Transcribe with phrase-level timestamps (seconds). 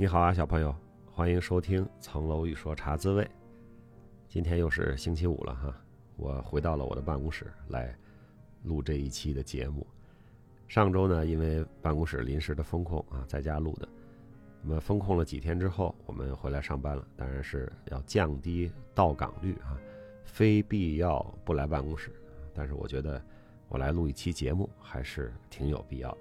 [0.00, 0.72] 你好啊，小朋友，
[1.10, 3.24] 欢迎收听《层楼一说茶滋味》。
[4.28, 5.76] 今天又是星期五了哈，
[6.14, 7.92] 我回到了我的办公室来
[8.62, 9.84] 录这一期的节目。
[10.68, 13.88] 上周呢，因为办公室临时的封控啊，在家录的。
[14.62, 19.76] 那么封控了几天之后，我们回来上班了，当然是要降低到岗率啊，
[20.24, 22.14] 非必要不来办公室。
[22.54, 23.20] 但是我觉得
[23.68, 26.18] 我来录一期节目还是挺有必要的。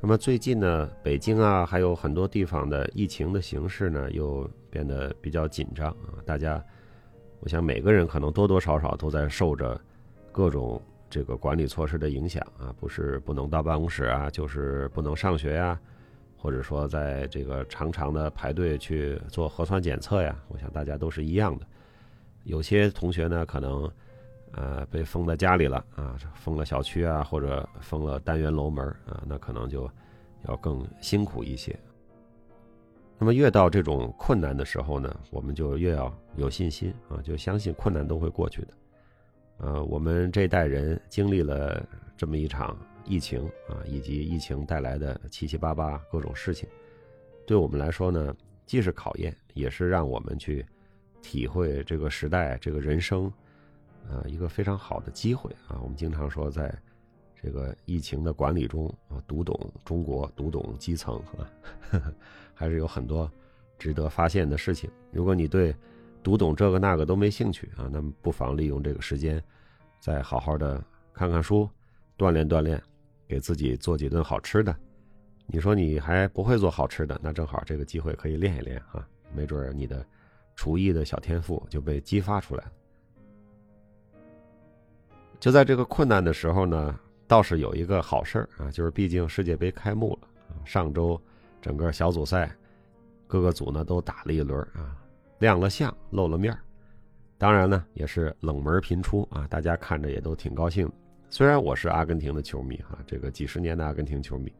[0.00, 6.20] 那么最近呢，北京啊，还有很多地方的疫情的形势呢，又变得比较紧张啊。
[6.26, 6.62] 大家，
[7.40, 9.80] 我想每个人可能多多少少都在受着
[10.30, 15.80] 各种这个管理措施的影响啊，不是不能到办公室啊，就是不能上学呀，
[16.36, 20.36] 或者说在这个长长的排队去做核酸检测呀。
[20.48, 21.66] 我想大家都是一样的。
[22.42, 23.90] 有些同学呢，可能。
[24.56, 29.90] 呃，被封在家里了啊，封了小区啊，或者封了单元楼门啊，那可能就
[30.48, 31.76] 要更辛苦一些。
[33.18, 38.68] 那么越到这种困难的时候呢，我们就越要有信心啊，就相信困难都会过去的。
[39.58, 41.84] 呃，我们这代人经历了
[42.16, 46.68] 这么一场疫情啊，以及疫情带来的七七八八各种事情，
[47.46, 48.34] 对我们来说呢，
[48.66, 50.64] 既是考验，也是让我们去
[51.22, 53.32] 体会这个时代、这个人生。
[54.08, 55.80] 啊，一个非常好的机会啊！
[55.82, 56.72] 我们经常说，在
[57.34, 61.50] 这个疫情的管理中啊，读懂中国，读懂基层啊，
[62.54, 63.30] 还是有很多
[63.78, 64.90] 值得发现的事情。
[65.10, 65.74] 如果你对
[66.22, 69.42] 读懂这个那个都没兴趣啊，那么不妨利用这个时间，
[70.00, 71.68] 再好好的看看书，
[72.16, 72.82] 锻炼锻炼，
[73.26, 74.74] 给自己做几顿好吃的。
[75.46, 80.06] 你说你还不会做好吃的，那正好这个机会可以练一练啊，没准你的
[80.56, 82.72] 厨艺的小天赋就被激发出来了。
[85.44, 90.28] 就在这个困难的时候呢，倒是有一个好事儿啊，就是毕竟世界杯开幕了
[90.64, 91.20] 上周
[91.60, 92.50] 整个小组赛，
[93.26, 94.96] 各个组呢都打了一轮啊，
[95.40, 96.56] 亮了相，露了面
[97.36, 100.90] 当然呢，也是冷门频出啊，大家看着也都挺高兴。
[101.28, 104.50] 虽然我是阿根廷的球迷哈，这个几十年的阿根廷球迷，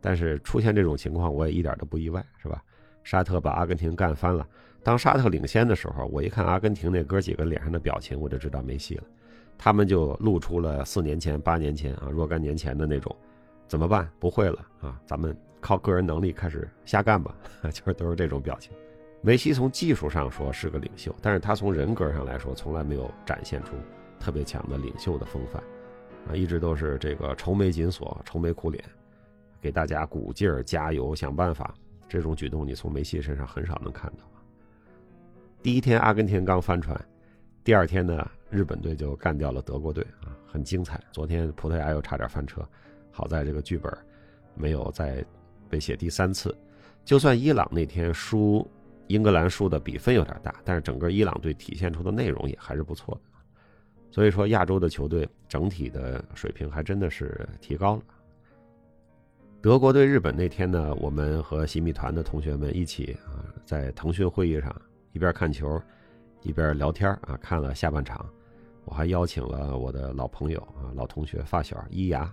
[0.00, 2.60] 但是出现这种情况我也一点都不意外，是吧？
[3.04, 4.44] 沙特把阿根廷干翻了。
[4.82, 9.04] 当沙特领先的时候，我一看阿根廷那哥几个脸上的表情，我就知道没戏了。
[9.58, 13.14] 他们就露出了四年前、八年前啊若干年前的那种，
[13.66, 14.08] 怎么办？
[14.18, 15.00] 不会了啊！
[15.06, 17.34] 咱们靠个人能力开始瞎干吧，
[17.72, 18.72] 就是都是这种表情。
[19.22, 23.72] 梅西从技术上说是个领袖，但是他从人格上来说，从来没有展现出
[24.20, 25.60] 特别强的领袖的风范，
[26.28, 28.84] 啊，一直都是这个愁眉紧锁、愁眉苦脸，
[29.60, 31.74] 给大家鼓劲儿、加油、想办法。
[32.08, 34.18] 这种举动你从梅西身上很少能看到。
[35.60, 36.96] 第一天阿根廷刚翻船，
[37.66, 38.30] 第二天呢？
[38.48, 41.02] 日本队就干掉了德国队啊，很精彩。
[41.10, 42.64] 昨天葡萄牙又差点翻车，
[43.10, 43.92] 好在这个剧本
[44.54, 45.26] 没有再
[45.68, 46.56] 被写第三次。
[47.04, 48.64] 就算伊朗那天输，
[49.08, 53.20] 英格兰输的比分有点大，但是整个伊朗队体现出的内容也还是不错的。
[54.12, 58.02] 所以说，亚洲的球队整体的水平还真的是提高了。
[59.60, 64.72] 德国对日本那天呢，我们和洗米团的同学们一起啊，在腾讯会议上
[65.10, 65.82] 一边看球。
[66.46, 68.24] 一边聊天啊，看了下半场，
[68.84, 72.32] 我还邀请了我的老朋友啊、老同学、发小伊牙。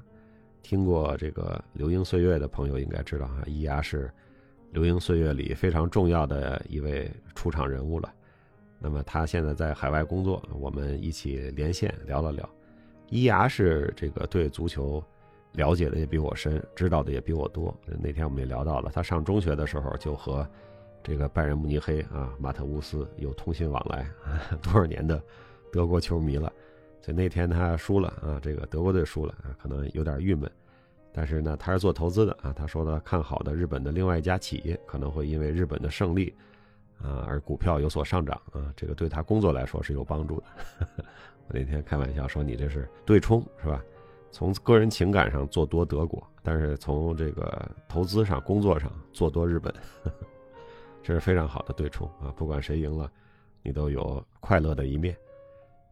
[0.61, 4.07] 听过这个《流萤岁月》的朋友应该知道啊，伊牙是
[4.71, 8.13] 《流萤岁月》里非常重要的一位出场人物了。
[8.77, 12.47] 那么他现在在海外工作，我们一起连线聊了聊。
[13.09, 15.03] 伊牙是这个对足球
[15.53, 17.75] 了解的也比我深，知道的也比我多。
[17.99, 20.47] 那天我们也聊到了，他上中学的时候就和。
[21.03, 24.07] 这个拜仁慕尼黑啊，马特乌斯有通信往来，
[24.63, 25.21] 多少年的
[25.71, 26.51] 德国球迷了。
[27.01, 30.49] 所以那天他输了啊，这个德国队输了啊，可能有点郁闷。
[31.11, 36.33] 但是呢，他是做投资的啊，他说他看好的日本的另外一家企业可能会因为日本的胜利
[37.01, 40.45] 啊而股票有所上涨啊，这个对他工作来说是有帮助的。
[41.47, 43.83] 我那天开玩笑说你这是对冲是吧？
[44.31, 49.71] 从个人情感上做多德国，但是从这个投资上、工作上做多日本。
[51.03, 52.31] 这是非常好的对冲啊！
[52.37, 53.11] 不管谁赢了，
[53.61, 55.15] 你都有快乐的一面。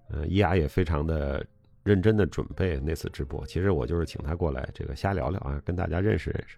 [0.10, 1.46] 嗯，伊雅也非常的
[1.84, 3.46] 认真的准备那次直播。
[3.46, 6.58] 其实我就是请他过来，这个瞎聊聊啊，跟大家认识认识。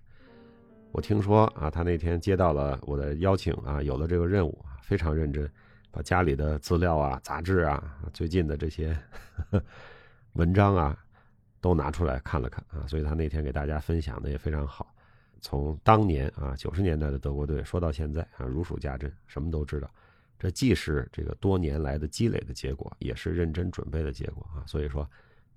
[0.91, 5.49] 我听说啊，他那天接到了我的邀请啊，有了这个任务，非常认真，
[5.89, 7.83] 把家里的资料啊、杂志啊、
[8.13, 8.95] 最近的这些
[10.33, 10.95] 文章啊，
[11.59, 12.85] 都拿出来看了看啊。
[12.85, 14.92] 所以他那天给大家分享的也非常好。
[15.43, 19.91] 从当年啊九十年代的德国队说到现在啊如数家珍，什么都知道。
[20.39, 24.63] 这既是这个多年来的积累的结果，也是认真准备的结果啊。
[24.65, 25.07] 所以说，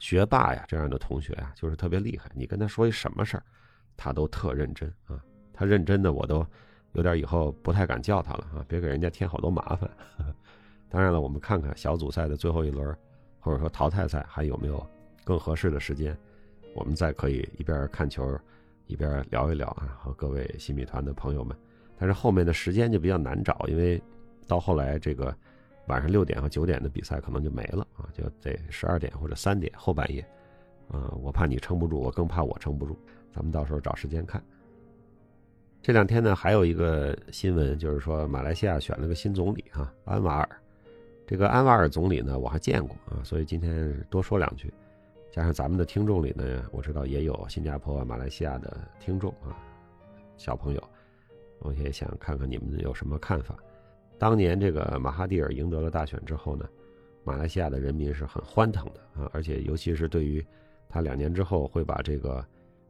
[0.01, 2.29] 学霸呀这样的同学啊，就是特别厉害。
[2.35, 3.43] 你跟他说一什么事儿，
[3.97, 5.23] 他都特认真啊。
[5.53, 6.45] 他认真的，我都
[6.93, 9.89] 有点以后不太敢叫他了啊，别给人家添好多麻烦。
[10.91, 12.97] 当然了，我们看看小组赛的最后一轮，
[13.39, 14.85] 或者说淘汰赛还有没有
[15.25, 16.17] 更合适的时间，
[16.75, 18.39] 我们再可以一边看球，
[18.87, 21.57] 一边聊一聊啊，和各位新米团的朋友们。
[21.99, 24.03] 但是后面的时间就比较难找，因为
[24.47, 25.35] 到后来这个
[25.87, 30.21] 晚上六点和九点的比赛可能就没了啊，就得十二点或者三点后半夜。
[30.89, 32.97] 啊，我怕你撑不住，我更怕我撑不住。
[33.33, 34.43] 咱们到时候找时间看。
[35.83, 40.49] 这两天呢，还有一个新闻，就是说马来西亚选了个新总理啊，安瓦尔。
[41.27, 44.73] 这个安瓦尔总理呢，我还见过啊，所以今天多说两句。
[45.37, 49.53] 加上咱们的听众里呢，我知道也有新加坡、马来西亚的听众啊，
[50.39, 50.83] 小朋友，
[51.59, 53.55] 我也想看看你们有什么看法。
[54.19, 56.67] 当年这个马哈蒂尔赢得了大选之后呢，
[57.23, 60.43] 马来西亚的人民是很欢腾的啊，而且尤其是对于
[60.89, 62.43] 他两年之后会把这个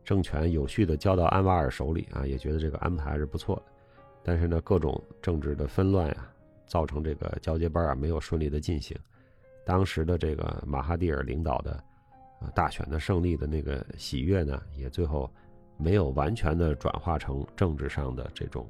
[0.04, 3.62] 政权有序的交到安瓦尔手里啊，也觉得这个安排还是不错的。
[4.22, 6.30] 但是呢，各种政治的纷乱呀，
[6.64, 8.96] 造成这个交接班啊没有顺利的进行。
[9.64, 11.82] 当时的这个马哈蒂尔领导的
[12.40, 15.30] 啊大选的胜利的那个喜悦呢，也最后
[15.76, 18.68] 没有完全的转化成政治上的这种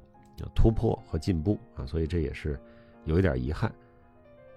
[0.54, 2.58] 突破和进步啊，所以这也是
[3.04, 3.72] 有一点遗憾。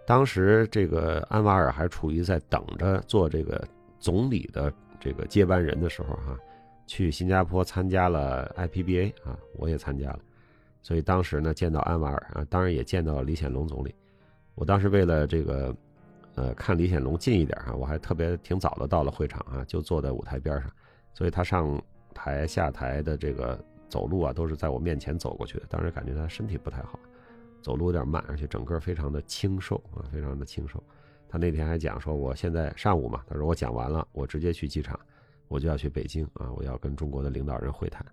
[0.06, 3.68] 当时这个安瓦尔还处于在等着做这个。
[4.02, 6.40] 总理的这个接班人的时候，哈，
[6.88, 10.20] 去新加坡参加了 IPBA 啊，我也参加了，
[10.82, 13.94] 所以当时呢见到安瓦尔啊，当然也见到了李显龙总理。
[14.56, 15.76] 我当时为了这个，
[16.36, 20.72] 呃，看李显龙近一点啊，我还特别挺早的到了会场啊，就坐在舞台边上，
[21.14, 21.82] 所以他上
[22.14, 23.60] 台下台的这个
[23.90, 25.66] 走路啊，都是在我面前走过去的。
[25.68, 26.98] 当时感觉他身体不太好，
[27.62, 30.82] 走路有点慢，而且整个非常的清瘦啊，非常的清瘦。
[31.28, 35.00] 他那天还讲说，我现在上午嘛，他说我讲完了，我直接去机场，
[35.48, 38.06] 我就要去北京啊，我要跟中国的领导人会谈。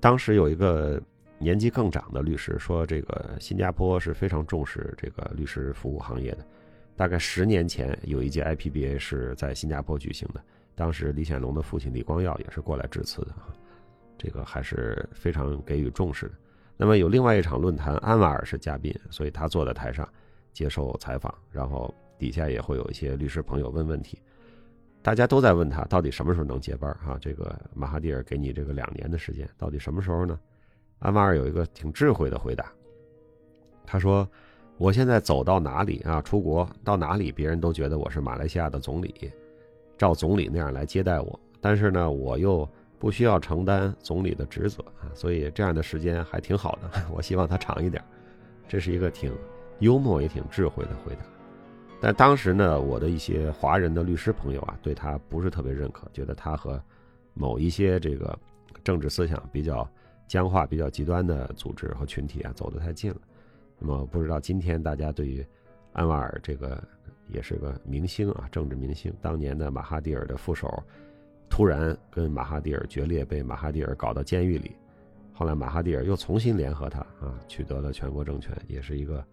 [0.00, 1.00] 当时有一个
[1.42, 6.46] 年纪更长的律师说，这个新加坡是非常重视这个律师服务行业的。
[6.96, 10.40] 大概十年前有一届 IPBA 是在新加坡举行的，
[10.74, 13.34] 当时李显龙的父亲李光耀也是过来致辞的，
[14.16, 16.34] 这个还是非常给予重视的。
[16.76, 20.08] 那么有另外一场论坛，安瓦尔是嘉宾，所以他坐在台上。
[20.52, 24.20] 接受采访，然后底下也会有一些律师朋友问问题，
[25.00, 27.16] 大家都在问他到底什么时候能接班哈？
[27.18, 30.38] 这个马哈蒂尔给你这个两年的时间，到底什么时候呢？
[31.02, 32.72] 安瓦尔有一个挺智慧的回答，
[33.84, 34.26] 他说
[34.78, 39.30] ：“我现在走到哪里啊，出国到哪里，别人都觉得我是马来西亚的总理，
[39.98, 41.38] 照总理那样来接待我。
[41.60, 42.68] 但是呢，我又
[42.98, 47.02] 不需要承担总理的职责啊，所以这样的时间还挺好的。
[47.12, 48.02] 我希望他长一点。
[48.68, 49.30] 这是一个挺。”
[49.80, 51.22] 幽默也挺智慧的回答，
[52.00, 56.80] 但当时呢，我的一些华人的律师朋友啊，对他不是特别认可，觉得他和
[57.34, 58.38] 某一些这个
[58.84, 59.84] 政治思想比较
[60.26, 63.20] 僵化、比较极端的组织和群体啊走得太近了。
[63.78, 65.44] 那么不知道今天大家对于
[65.92, 66.82] 安瓦尔这个
[67.28, 70.82] 也是个明星啊，政治明星，当年的马哈蒂尔的副手，
[71.48, 74.72] 突然跟马哈蒂尔决裂，被马哈蒂尔搞到监狱里，
[75.32, 79.24] 后来马哈蒂尔又重新联合他啊，取得了全国政权，也是一个。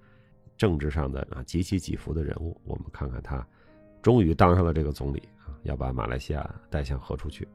[0.58, 3.48] 政治上的啊极其起伏的人物，我们看看他，
[4.02, 7.48] 终于当上了这个总理啊，要把马来西亚带向何处去？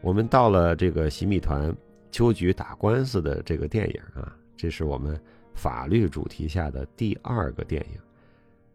[0.00, 1.72] 我们到了这个洗米团
[2.10, 5.20] 秋菊打官司的这个电影啊，这是我们
[5.54, 8.00] 法律主题下的第二个电影。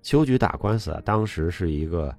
[0.02, 2.16] 秋菊打官司啊，当时是一个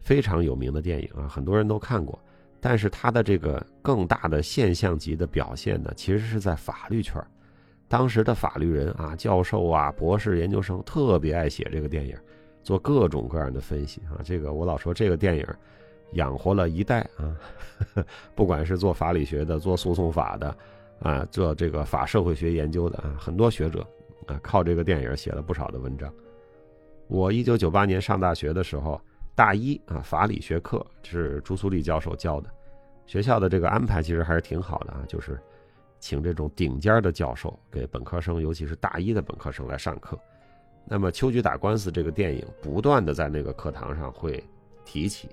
[0.00, 2.18] 非常有名的电影啊，很多人都看过。
[2.60, 7.24] 但是它的这个更大的现象级的表现呢，其实是在法律圈。
[7.86, 12.16] 当时的法律人啊，教授啊，博士研究生特别爱写这个电影，
[12.64, 14.20] 做各种各样的分析啊。
[14.24, 15.46] 这个我老说，这个电影
[16.12, 17.36] 养活了一代啊，
[18.34, 20.56] 不管是做法理学的，做诉讼法的，
[21.00, 23.86] 啊，做这个法社会学研究的啊，很多学者
[24.26, 26.12] 啊，靠这个电影写了不少的文章。
[27.06, 29.00] 我一九九八年上大学的时候，
[29.34, 32.50] 大一啊，法理学课是朱苏丽教授教的，
[33.06, 35.38] 学校的这个安排其实还是挺好的啊，就是。
[36.00, 40.16] 请这种顶尖的教授给本科生，尤其是大一的本科生来上课。
[40.84, 44.40] 那么《秋菊打官司》这个电影不断的在那个课堂上会
[44.84, 45.28] 提起。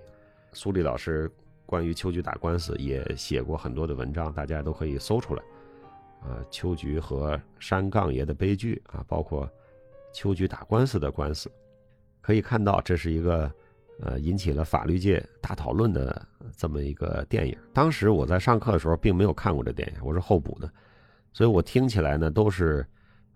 [0.55, 1.29] 苏丽老师
[1.65, 5.43] 关于秋菊打官司也写过很多的文章，大家都可以搜出来。
[6.21, 9.47] 啊，秋菊和山杠爷的悲剧啊，包括
[10.11, 11.51] 秋菊打官司的官司，
[12.21, 13.51] 可以看到这是一个。
[14.01, 17.57] 呃，引起了法律界大讨论的这么一个电影。
[17.71, 20.69] 当时我在上课的时候，并没有看过这电影，我是后补的，
[21.31, 22.85] 所以我听起来呢都是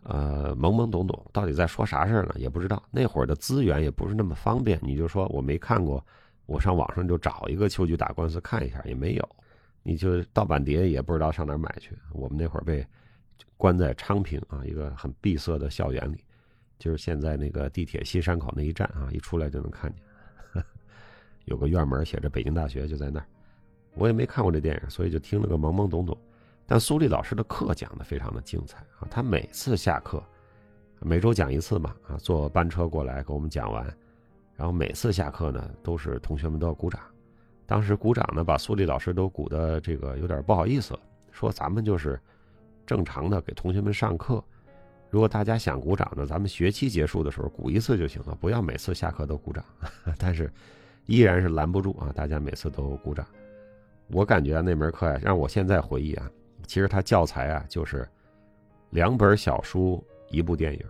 [0.04, 2.36] 呃懵懵懂懂，到底在说啥事呢？
[2.36, 2.84] 也不知道。
[2.92, 6.06] 那会儿的资源也不是那么方便，你就说我没看过，
[6.50, 9.30] 我上网上就找一个秋菊打官司看一下，也没有。
[9.84, 11.96] 你就盗版碟也不知道上哪儿买去。
[12.12, 12.86] 我们那会儿被
[13.56, 16.24] 关在昌平啊，一个很闭塞的校园里，
[16.80, 20.02] 就是现在那个地铁西山口那一站啊，一出来就能看见，
[21.46, 23.26] 有个院门写着北京大学就在那儿。
[23.94, 26.18] 我也没看过这电影，所以就听了个懵懵懂懂。
[26.66, 30.24] 但苏丽老师的课讲的非常的精彩啊，他每次下课，
[31.00, 33.98] 每周讲一次嘛啊，坐班车过来给我们讲完，
[34.60, 37.00] 然后每次下课呢，都是同学们都要鼓掌。
[37.66, 41.00] 当时鼓掌呢，把苏丽老师都鼓的这个有点不好意思了，
[41.32, 42.20] 说咱们就是
[42.86, 44.44] 正常的给同学们上课，
[45.10, 49.64] 如果大家想鼓掌呢，咱们学期结束的时候鼓一次就行了，不要每次下课都鼓掌。
[50.20, 50.52] 但是
[51.06, 53.26] 依然是拦不住啊，大家每次都鼓掌。
[54.08, 56.30] 我感觉那门课呀，让我现在回忆啊。
[56.68, 58.06] 其实它教材啊，就是
[58.90, 60.86] 两本小书一部电影，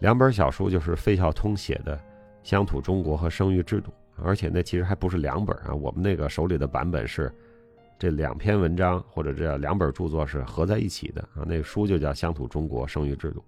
[0.00, 1.96] 两本小书就是费孝通写的
[2.46, 3.90] 《乡土中国》和《生育制度》，
[4.22, 7.34] 而且那其实还不是两本啊，我们那个手里的版本是
[7.98, 13.40] 这两篇文章或者这两本著作是合在一起的啊，那书就叫《乡土中国》《生育制度》，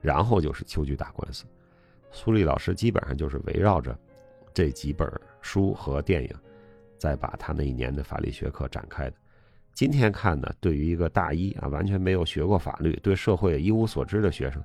[0.00, 1.44] 然后就是秋菊打官司，
[2.12, 3.98] 苏丽老师基本上就是围绕着
[4.54, 6.30] 这几本书和电影，
[6.98, 9.16] 再把他那一年的法律学科展开的。
[9.74, 14.62] 今天看呢，对于一个大一啊，完全没有学过法律，对社会一无所知的学生，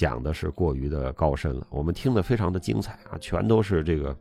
[0.00, 1.66] 讲的是过于的高深了。
[1.68, 4.16] 我们听得非常的精彩啊，全都是这个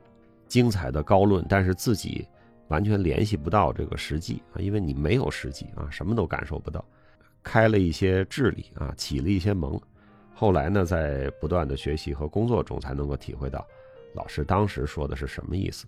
[0.46, 2.28] 精彩的高论，但是自己
[2.68, 6.84] 完全联系不到这个实际啊，因为你没有实际啊，什么都感受不到。
[7.42, 9.80] 开了一些智力啊，起了一些蒙，
[10.36, 13.66] 后来呢，在不断的学习和工作中，才能够体会到
[14.14, 15.86] 老师当时说的是什么意思，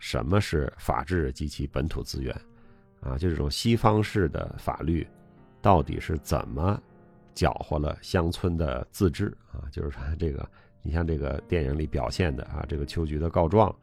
[0.00, 2.34] 什么是法治及其本土资源。
[3.00, 5.06] 啊，就这种西方式的法律，
[5.62, 6.82] 到底是怎么
[7.40, 9.64] 搅和了乡村的自治啊？
[9.72, 10.46] 就是说，这个
[10.82, 13.74] 你像这个电影里表现的啊，这个秋菊的告状，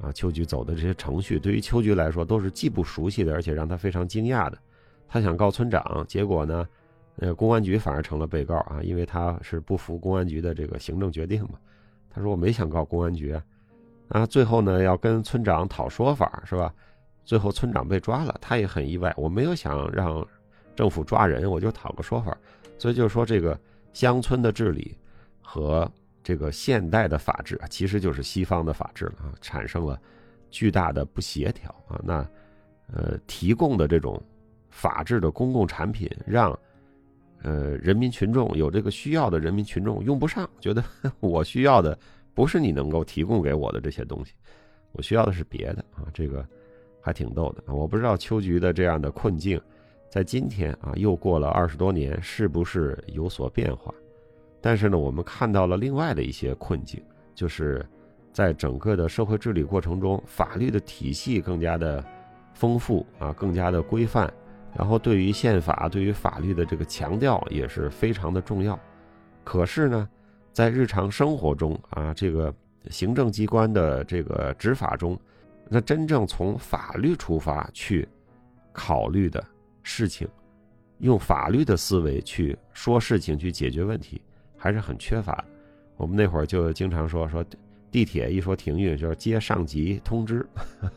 [0.00, 4.58] 啊，秋菊走的这些程序，对于秋菊来说都是既不熟悉的，而且让他非常惊讶的。
[5.06, 6.68] 他想告村长，结果呢，
[7.18, 11.50] 呃，公安局反而成了被告啊，因为他是不服公安局的这个行政决定嘛。
[12.10, 13.40] 他说我没想告公安局，
[14.08, 16.74] 啊，最后呢要跟村长讨说法，是吧？
[17.24, 19.14] 最后村长被抓了，他也很意外。
[19.16, 20.26] 我没有想让
[20.74, 22.36] 政府抓人，我就讨个说法。
[22.80, 23.56] 所以就是说，这个
[23.92, 24.96] 乡村的治理
[25.42, 25.86] 和
[26.22, 30.00] 这个现代的法治，其实就是西方的法治啊，产生了
[30.50, 32.00] 巨大的不协调啊。
[32.02, 32.26] 那
[32.92, 34.20] 呃，提供的这种
[34.70, 36.58] 法治的公共产品，让
[37.42, 40.82] 呃人民群众有这个需要的人民群众用不上，觉得
[41.20, 41.96] 我需要的
[42.32, 44.32] 不是你能够提供给我的这些东西，
[44.92, 46.42] 我需要的是别的啊，这个。
[47.02, 49.58] 还挺逗的我不知道秋菊的这样的困境，
[50.10, 53.94] 在今天啊，又过了二十多年，是不是有所变化？
[54.60, 57.00] 但是呢，我们看到了另外的一些困境，
[57.32, 57.86] 就是
[58.32, 62.04] 在整个的社会治理过程中，法律的体系更加的
[62.54, 64.30] 丰富啊，更加的规范，
[64.76, 68.76] 然后对于宪法、对于法律的这个强调也是非常的重要。
[69.44, 70.08] 可是呢，
[70.52, 72.52] 在日常生活中啊，这个
[72.90, 75.16] 行政机关的这个执法中，
[75.68, 78.08] 那真正从法律出发去
[78.72, 79.42] 考虑的
[79.82, 80.28] 事情，
[80.98, 84.20] 用法律的思维去说事情、去解决问题，
[84.56, 85.44] 还是很缺乏。
[85.96, 87.44] 我们那会儿就经常说说，
[87.90, 90.46] 地铁一说停运，就是接上级通知，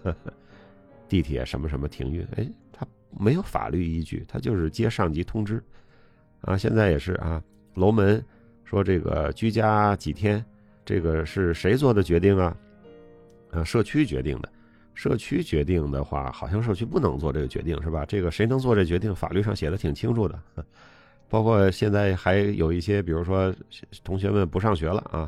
[1.10, 5.62] 地铁什么什么停运，哎，它没有法律依据，它就是接上级通知。
[6.42, 7.42] 啊，现在也是啊，
[7.76, 8.24] 楼门
[8.64, 10.44] 说这个居家几天，
[10.86, 12.58] 这个是谁做的决定啊？
[13.52, 14.52] 啊，社区决定的。
[14.94, 18.06] 社区决定的话，好像社区不能做这个决定，是吧？
[18.06, 19.14] 这个谁能做这决定？
[19.14, 20.40] 法律上写的挺清楚的。
[21.30, 23.54] 包括现在还有一些，比如说
[24.04, 25.28] 同学们不上学了啊，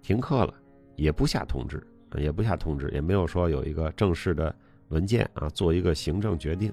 [0.00, 0.54] 停课了，
[0.96, 4.54] 也不下通知，也不下通知，也没有说有一个正式的
[4.88, 6.72] 文件啊，做一个行政决定，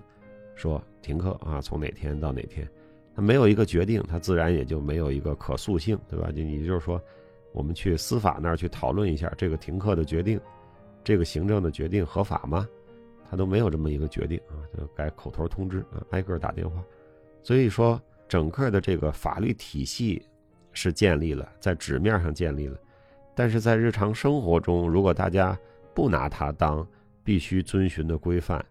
[0.56, 2.66] 说停课啊，从哪天到哪天，
[3.14, 6.32] 他没有一个决定，他自然也就没有一个可塑性，对吧？
[6.32, 7.02] 就也就是说，
[7.52, 10.40] 我们去司法那儿去讨论一下这个停课的决定。
[11.04, 12.68] 这个行政的决定合法吗？
[13.30, 16.84] 他都没有这么一个决定啊，就改口头通知啊，挨个打电话。
[17.42, 20.22] 所以说，整个的这个法律体系
[20.74, 22.78] 是建立了，在纸面上建立了，
[23.34, 25.58] 但是在日常生活中，如果大家
[25.94, 26.86] 不拿它当
[27.24, 28.64] 必须遵循的规范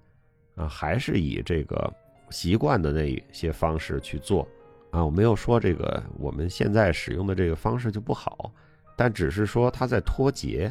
[0.56, 1.90] 啊，还是以这个
[2.28, 4.46] 习惯的那些方式去做
[4.90, 8.52] 啊，我没有说这个我们现在使用的这个方式就不好，
[8.94, 10.70] 但只是说它在脱节。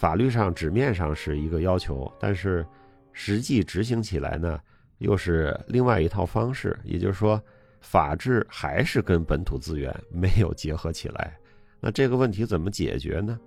[0.00, 2.66] 法律上纸面上是一个要求，但是
[3.12, 4.58] 实际执行起来呢，
[4.96, 6.74] 又是另外一套方式。
[6.84, 7.38] 也就是说，
[7.82, 11.36] 法治还是跟本土资源没有结合起来。
[11.80, 13.38] 那这个问题怎么解决呢？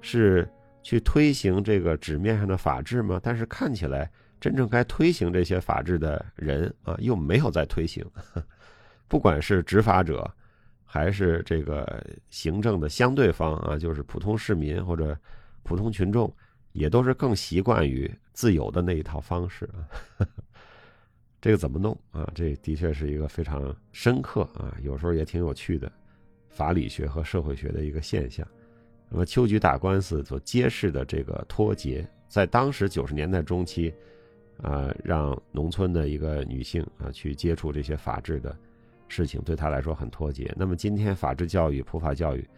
[0.00, 0.48] 是
[0.84, 3.18] 去推行这个纸面上的法治吗？
[3.20, 8.08] 但是看起来真正该推行这些法治的人啊，又没有在推行。
[9.08, 10.32] 不管是执法者，
[10.84, 15.18] 还是这个行政的相对方啊，就是普通市民或者
[15.68, 16.34] 普通群众，
[16.72, 20.26] 也都是更习惯于自由的那一套方式啊。
[21.42, 22.26] 这个怎么弄啊？
[22.34, 25.92] 这的确是一个非常深刻啊，有时候也挺有趣的
[26.48, 28.46] 法理学和社会学的一个现象。
[29.10, 33.92] 那么秋菊打官司所揭示的这个脱节，在当时九十年代中期，
[34.62, 38.56] 啊，让农村的一个女性啊去接触这些法治的
[39.06, 40.52] 事情，对她来说很脱节。
[40.56, 42.48] 那么今天法治教育、普法教育，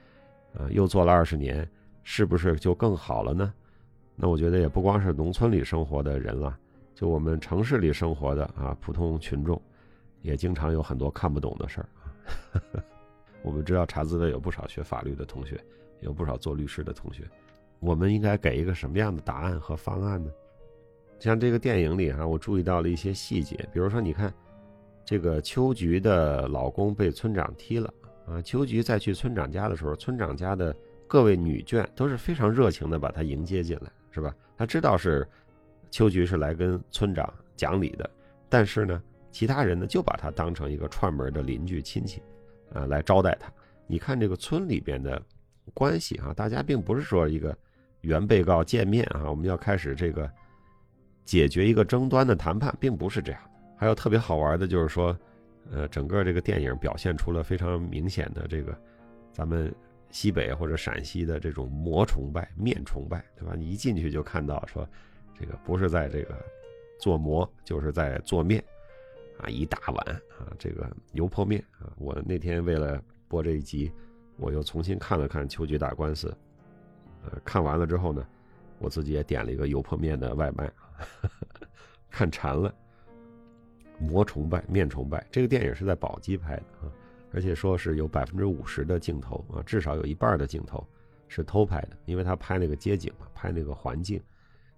[0.54, 1.68] 啊，又做了二十年，
[2.02, 3.52] 是不是就更好了呢？
[4.16, 6.58] 那我觉得也不光是农村里生活的人了。
[6.94, 9.60] 就我们城市里生活的啊，普通群众，
[10.20, 12.84] 也经常有很多看不懂的事儿啊。
[13.42, 15.58] 我们知道查资的有不少学法律的同学，
[16.00, 17.24] 有不少做律师的同学，
[17.78, 20.30] 我们应该给一个什么样的答案和方案呢？
[21.18, 24.32] 像这个电影里哈，我注意到了一些细节，比如说你看，
[25.04, 27.92] 这个秋菊的老公被村长踢了
[28.26, 30.76] 啊，秋菊在去村长家的时候，村长家的
[31.10, 34.32] 各位女眷都是非常热情的把她迎接进来，是吧？
[34.56, 35.26] 他知道是。
[35.92, 38.08] 秋菊是来跟村长讲理的，
[38.48, 39.02] 但是呢，
[39.32, 42.22] 其他人呢就把他当成一个串门的邻居亲戚，
[42.72, 43.52] 啊，来招待他。
[43.88, 45.20] 你看这个村里边的
[45.74, 47.58] 关系啊，大家并不是说一个
[48.02, 50.30] 原被告见面啊，我们要开始这个
[51.24, 53.40] 解决一个争端的谈判，并不是这样。
[53.76, 55.18] 还有特别好玩的就是说，
[55.72, 58.72] 呃，整个这个电影表现出了非常明显的这个
[59.32, 59.74] 咱们
[60.10, 63.54] 西北或者陕西的这种馍崇拜、面崇拜，对吧？
[63.56, 64.88] 你一进去就看到说。
[65.38, 66.36] 这个不是在这个
[66.98, 68.62] 做馍，就是在做面，
[69.38, 71.90] 啊，一大碗啊，这个油泼面啊。
[71.96, 73.90] 我那天为了播这一集，
[74.36, 76.28] 我又重新看了看《秋菊打官司》，
[77.24, 78.22] 呃，看完了之后呢，
[78.78, 80.70] 我自己也点了一个油泼面的外卖，
[82.10, 82.74] 看馋了。
[83.98, 86.92] 馍崇拜，面崇拜，这个电影是在宝鸡拍的啊，
[87.32, 90.86] 而且说是有百分之五十的镜头啊，至少有一半的镜头
[91.28, 94.20] 是偷拍的，因为他拍那个街景嘛，拍那个环境。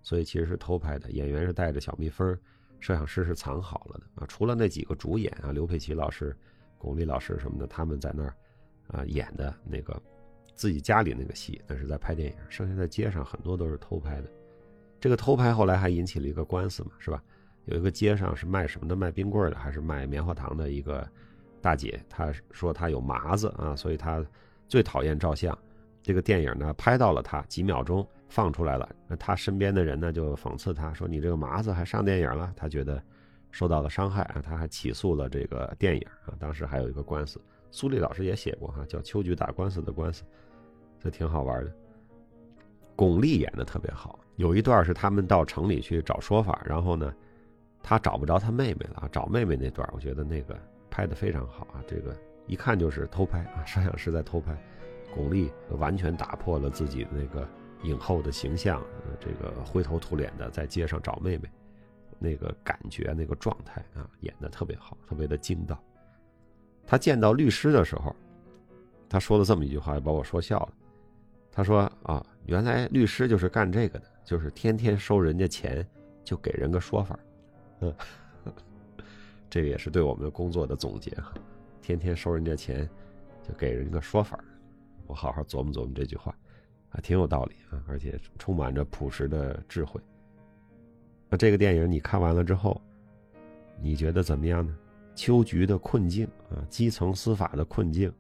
[0.02, 2.36] 所以其实是偷拍的，演员是带着小蜜蜂，
[2.80, 4.26] 摄像师是藏好了的啊。
[4.26, 6.36] 除了那几个主演啊，刘佩琦老师、
[6.76, 8.34] 巩俐老师什么的，他们在那儿
[8.88, 10.02] 啊演的那个
[10.54, 12.36] 自己家里那个戏，那是在拍电影。
[12.48, 14.28] 剩下在街上很多都是偷拍的。
[15.00, 17.22] 这个偷拍后来还引起了一个官司嘛，是吧？
[17.66, 21.08] 有一个街上是卖什么的，卖冰棍的还是卖棉花糖的一个
[21.62, 24.22] 大姐，她说她有麻子啊，所以她
[24.68, 25.56] 最讨厌照相。
[26.02, 28.06] 这个电影呢拍到了她几秒钟。
[28.28, 32.98] 放出来了，那她身边的人呢就讽刺她说：“你这个麻子还上电影了？”她觉得
[33.50, 36.32] 受到了伤害啊，她还起诉了这个电影啊。
[36.38, 37.38] 当时还有一个官司，
[37.70, 40.22] 苏丽老师也写过哈，叫《秋菊打官司》的官司，
[40.98, 41.70] 这挺好玩的。
[42.96, 47.14] 巩俐演的特别好，有一段是他们到城里去找说法，然后呢，
[47.82, 50.58] 他找不着他妹妹了，找妹妹那段，我觉得那个
[50.92, 52.14] 拍的非常好啊，这个
[52.46, 54.54] 一看就是偷拍啊，摄像师在偷拍，
[55.14, 57.48] 巩俐完全打破了自己的那个。
[57.84, 61.50] 影后的形象，呃这个灰头土脸的在街上找妹妹，
[62.16, 65.76] 那个感觉、那个状态啊，演的特别好，特别的精到。
[66.86, 68.14] 他见到律师的时候，
[69.08, 70.72] 他说了这么一句话，把我说笑了。
[71.50, 75.84] 他说：“啊，原来律师就是干这个的，就是天天收人家钱，
[76.22, 77.18] 就给人个说法。”
[77.82, 77.92] 嗯，
[79.52, 81.34] 这个也是对我们工作的总结哈。
[81.82, 82.88] 天天收人家钱，
[83.46, 84.42] 就给人个说法。
[85.06, 86.34] 我好好琢磨琢磨这句话。
[86.88, 90.00] 啊，挺有道理啊，而且充满着朴实的智慧。
[91.28, 92.80] 那这个电影你看完了之后，
[93.78, 94.74] 你觉得怎么样呢？
[95.14, 98.10] 秋菊的困境啊，基层司法的困境，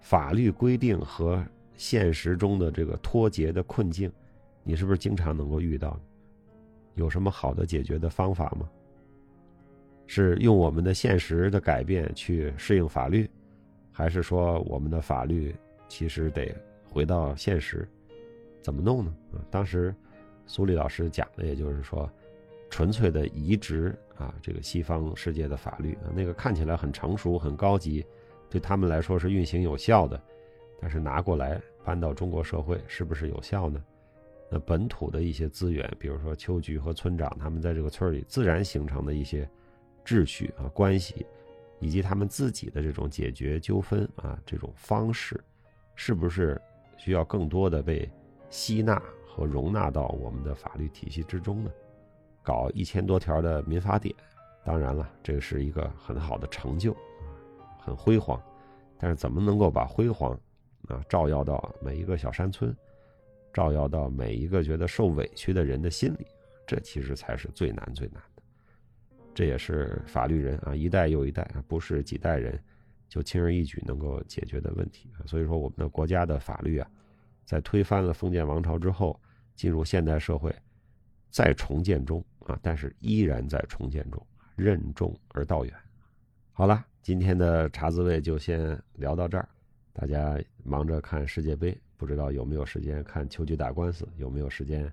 [0.00, 4.10] 法律规定和现实中的这个脱节的困境，
[4.64, 5.96] 你是不是经常能够遇到？
[6.94, 8.68] 有什么好的解决的方法吗？
[10.12, 13.30] 是用我们的现实的改变去适应法律，
[13.92, 15.54] 还是说我们的法律
[15.86, 16.52] 其实得？
[16.84, 17.88] 回到现实，
[18.60, 19.14] 怎么弄呢？
[19.32, 19.94] 啊，当时
[20.46, 22.10] 苏丽老师讲的，也就是说，
[22.70, 28.04] 纯粹的移植啊，这个西方世界的法律啊，那个看起来很成熟、很高级，
[28.48, 30.20] 对他们来说是运行有效的，
[30.80, 33.80] 但是拿过来搬到中国社会，是不是有效呢？
[34.50, 39.48] 那本土的一些资源，比如说秋菊和村长他们在这个村里自然形成的一些
[40.04, 41.26] 秩序啊、关系，
[41.78, 45.42] 以及他们自己的这种解决纠纷啊这种方式，
[45.94, 46.60] 是不是？
[46.96, 48.06] 需要更多的被
[48.50, 51.70] 吸纳和容纳到我们的法律体系之中呢？
[52.42, 54.14] 搞一千多条的民法典，
[54.62, 56.94] 当然了，这是一个很好的成就，
[57.78, 58.38] 很辉煌。
[58.98, 60.38] 但是怎么能够把辉煌
[60.88, 62.76] 啊照耀到每一个小山村，
[63.50, 66.26] 照耀到每一个觉得受委屈的人的心里？
[66.66, 68.22] 这其实才是最难最难。
[69.40, 72.62] 这也是法律人啊，一代又一代啊，不是几代人
[73.08, 75.24] 就轻而易举能够解决的问题啊。
[75.24, 76.86] 所以说，我们的国家的法律啊，
[77.46, 79.18] 在推翻了封建王朝之后，
[79.54, 80.54] 进入现代社会，
[81.30, 84.22] 在重建中啊，但是依然在重建中，
[84.56, 85.72] 任重而道远。
[86.52, 89.48] 好了，今天的茶滋味就先聊到这儿。
[89.94, 94.92] 大家忙着看世界杯，不知道有没有时间看秋菊打官司，有没有时间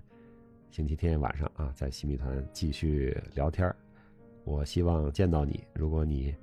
[0.70, 3.70] 星期天晚上啊，在新米团继续聊天
[4.48, 5.62] 我希望见到你。
[5.74, 6.34] 如果你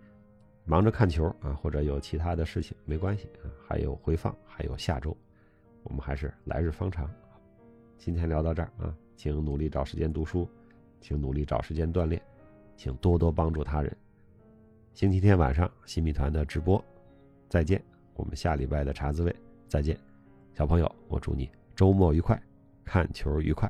[0.64, 5.18] 忙着看球啊，或者有其他的事情，没关系啊，还有回放，还有下周，
[5.82, 7.10] 我们还是来日方长。
[7.98, 10.48] 今天聊到这儿啊，请努力找时间读书，
[11.02, 12.22] 请努力找时间锻炼，
[12.78, 13.92] 请多多帮助他人。
[14.94, 16.84] 星期天晚上新米团的直播，
[17.50, 17.82] 再见。
[18.14, 19.36] 我们下礼拜的茶滋味
[19.68, 19.98] 再见，
[20.54, 22.40] 小朋友，我祝你周末愉快，
[22.86, 23.70] 看球愉快。